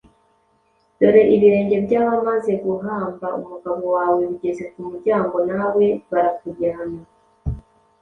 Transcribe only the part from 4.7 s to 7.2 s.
ku muryango, nawe barakujyana.